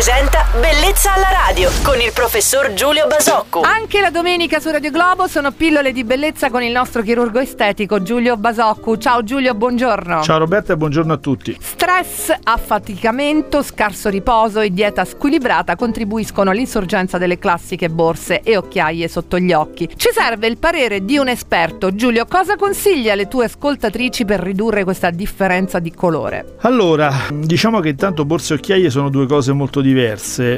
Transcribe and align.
presenta 0.00 0.46
Bellezza 0.58 1.12
alla 1.12 1.28
radio 1.46 1.68
con 1.82 2.00
il 2.00 2.10
professor 2.14 2.72
Giulio 2.72 3.06
Basocco. 3.06 3.60
Anche 3.60 4.00
la 4.00 4.08
domenica 4.08 4.58
su 4.58 4.70
Radio 4.70 4.90
Globo 4.90 5.26
sono 5.26 5.52
pillole 5.52 5.92
di 5.92 6.04
bellezza 6.04 6.48
con 6.48 6.62
il 6.62 6.72
nostro 6.72 7.02
chirurgo 7.02 7.38
estetico 7.38 8.02
Giulio 8.02 8.38
Basoccu. 8.38 8.96
Ciao 8.96 9.22
Giulio, 9.22 9.54
buongiorno. 9.54 10.22
Ciao 10.22 10.38
Roberta 10.38 10.72
e 10.72 10.78
buongiorno 10.78 11.12
a 11.12 11.16
tutti. 11.18 11.54
Stress, 11.60 12.32
affaticamento, 12.42 13.62
scarso 13.62 14.08
riposo 14.08 14.60
e 14.60 14.70
dieta 14.70 15.04
squilibrata 15.04 15.76
contribuiscono 15.76 16.48
all'insorgenza 16.48 17.18
delle 17.18 17.38
classiche 17.38 17.90
borse 17.90 18.40
e 18.40 18.56
occhiaie 18.56 19.06
sotto 19.06 19.38
gli 19.38 19.52
occhi. 19.52 19.86
Ci 19.94 20.08
serve 20.14 20.46
il 20.46 20.56
parere 20.56 21.04
di 21.04 21.18
un 21.18 21.28
esperto. 21.28 21.94
Giulio, 21.94 22.24
cosa 22.24 22.56
consiglia 22.56 23.12
alle 23.12 23.28
tue 23.28 23.44
ascoltatrici 23.44 24.24
per 24.24 24.40
ridurre 24.40 24.82
questa 24.82 25.10
differenza 25.10 25.78
di 25.78 25.92
colore? 25.92 26.56
Allora, 26.60 27.12
diciamo 27.30 27.80
che 27.80 27.90
intanto 27.90 28.24
borse 28.24 28.54
e 28.54 28.56
occhiaie 28.56 28.88
sono 28.88 29.10
due 29.10 29.26
cose 29.26 29.52
molto 29.52 29.82
diverse. 29.82 29.88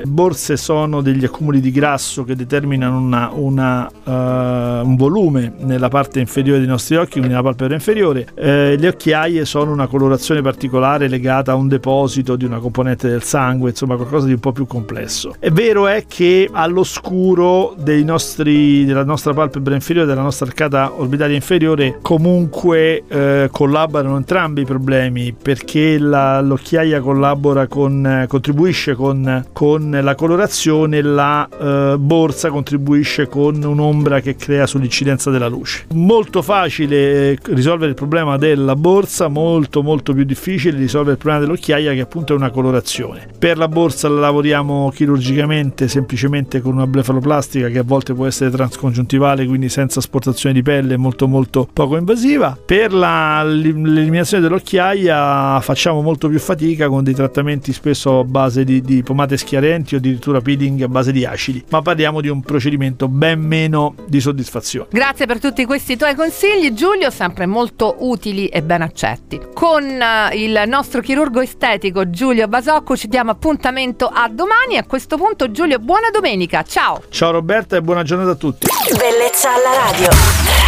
Borse 0.07 0.57
sono 0.57 1.01
degli 1.01 1.25
accumuli 1.25 1.61
di 1.61 1.71
grasso 1.71 2.25
che 2.25 2.37
determinano 2.37 2.99
una, 2.99 3.31
una, 3.33 3.91
uh, 4.05 4.87
un 4.87 4.97
volume 4.97 5.53
nella 5.59 5.89
parte 5.89 6.21
inferiore 6.21 6.59
dei 6.59 6.69
nostri 6.69 6.97
occhi, 6.97 7.13
quindi 7.13 7.29
nella 7.29 7.43
palpebra 7.43 7.75
inferiore. 7.75 8.27
Eh, 8.35 8.77
le 8.79 8.89
occhiaie 8.89 9.45
sono 9.45 9.73
una 9.73 9.87
colorazione 9.87 10.41
particolare 10.43 11.09
legata 11.09 11.53
a 11.53 11.55
un 11.55 11.69
deposito 11.69 12.37
di 12.37 12.45
una 12.45 12.59
componente 12.59 13.09
del 13.09 13.23
sangue, 13.23 13.71
insomma 13.71 13.97
qualcosa 13.97 14.27
di 14.27 14.33
un 14.33 14.41
po' 14.41 14.53
più 14.53 14.67
complesso. 14.67 15.35
È 15.39 15.51
vero 15.51 15.87
è 15.87 16.05
che 16.07 16.49
all'oscuro 16.51 17.75
nostri, 18.05 18.85
della 18.85 19.05
nostra 19.05 19.33
palpebra 19.33 19.75
inferiore, 19.75 20.09
della 20.09 20.23
nostra 20.23 20.47
arcata 20.47 20.93
orbitaria 20.97 21.35
inferiore, 21.35 21.99
comunque 22.03 23.05
eh, 23.09 23.49
collaborano 23.51 24.17
entrambi 24.17 24.63
i 24.63 24.65
problemi 24.65 25.33
perché 25.33 25.99
la, 25.99 26.41
l'occhiaia 26.41 27.01
collabora 27.01 27.67
con, 27.67 28.25
contribuisce 28.29 28.95
con, 28.95 29.22
con 29.53 29.99
la 30.03 30.15
colorazione, 30.15 31.03
la 31.03 31.49
eh, 31.49 31.97
borsa 31.99 32.51
contribuisce 32.51 33.27
con 33.27 33.63
un'ombra 33.63 34.21
che 34.21 34.37
crea 34.37 34.67
sull'incidenza 34.67 35.31
della 35.31 35.49
luce. 35.49 35.87
Molto 35.95 36.43
facile 36.43 37.39
risolvere 37.43 37.91
il 37.91 37.97
problema 37.97 38.37
della 38.37 38.77
borsa, 38.77 39.29
molto 39.29 39.83
molto 39.83 40.13
più 40.13 40.25
difficile 40.25 40.77
risolvere 40.77 41.13
il 41.13 41.19
problema 41.19 41.45
dell'occhiaia 41.45 41.93
che 41.93 42.01
appunto 42.01 42.33
è 42.33 42.37
una 42.37 42.51
colorazione. 42.51 43.29
Per 43.39 43.59
la 43.59 43.69
borsa 43.69 44.09
la 44.09 44.21
lavoriamo 44.21 44.91
chirurgicamente 44.95 45.89
semplicemente 45.89 46.61
con 46.61 46.75
una 46.75 46.87
blefaloplastica 46.87 47.69
che 47.69 47.79
a 47.79 47.83
volte 47.83 48.15
può 48.15 48.27
essere 48.27 48.51
transcongiuntivale, 48.51 49.47
quindi 49.47 49.69
senza 49.69 49.99
asportazione 49.99 50.55
di 50.55 50.63
pelle, 50.63 50.97
molto 50.97 51.27
molto 51.27 51.69
poco 51.73 51.97
invasiva. 51.97 52.57
Per 52.65 52.93
la, 52.93 53.43
l'eliminazione 53.43 54.43
dell'occhiaia 54.43 55.61
facciamo 55.61 56.03
molto 56.03 56.29
più 56.29 56.39
fatica 56.39 56.89
con 56.89 57.05
dei 57.05 57.15
trattamenti 57.15 57.73
spesso 57.73 58.21
a 58.21 58.25
base 58.25 58.65
di, 58.65 58.81
di 58.81 59.03
pomate 59.13 59.37
schiarenti 59.37 59.95
o 59.95 59.99
addirittura 59.99 60.41
peeling 60.41 60.83
a 60.83 60.89
base 60.89 61.13
di 61.13 61.25
acidi, 61.25 61.63
ma 61.69 61.83
parliamo 61.83 62.21
di 62.21 62.29
un 62.29 62.41
procedimento 62.41 63.09
ben 63.09 63.41
meno 63.41 63.95
di 64.07 64.21
soddisfazione. 64.21 64.89
Grazie 64.91 65.27
per 65.27 65.39
tutti 65.39 65.65
questi 65.67 65.97
tuoi 65.97 66.15
consigli, 66.15 66.73
Giulio, 66.73 67.11
sempre 67.11 67.47
molto 67.47 67.97
utili 68.01 68.47
e 68.47 68.63
ben 68.63 68.81
accetti. 68.83 69.41
Con 69.53 69.85
uh, 69.85 70.35
il 70.35 70.63
nostro 70.67 71.01
chirurgo 71.01 71.41
estetico 71.41 72.09
Giulio 72.09 72.49
Basocco 72.49 72.97
ci 72.97 73.09
diamo 73.09 73.31
appuntamento 73.31 74.07
a 74.07 74.29
domani. 74.29 74.79
A 74.79 74.85
questo 74.85 75.17
punto, 75.17 75.51
Giulio, 75.51 75.79
buona 75.79 76.09
domenica. 76.11 76.63
Ciao. 76.63 77.03
Ciao 77.11 77.31
Roberta 77.31 77.77
e 77.77 77.83
buona 77.83 78.03
giornata 78.03 78.31
a 78.31 78.37
tutti. 78.37 78.67
Bellezza 78.97 79.51
alla 79.51 79.91
radio. 79.91 80.62